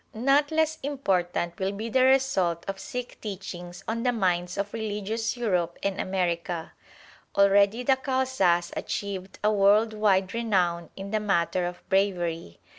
[0.15, 5.37] Not less important will be the result of Sikh teachings on the minds of religious
[5.37, 6.71] Europe and America.
[7.37, 12.59] Already the Khalsa has achieved a world wide renown in the matter of bravery.